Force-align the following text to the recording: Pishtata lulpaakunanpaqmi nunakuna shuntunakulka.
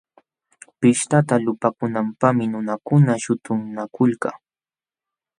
Pishtata 0.79 1.35
lulpaakunanpaqmi 1.43 2.45
nunakuna 2.53 3.13
shuntunakulka. 3.23 4.29